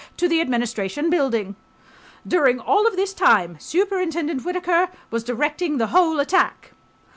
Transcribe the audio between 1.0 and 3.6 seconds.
Building. During all of this time,...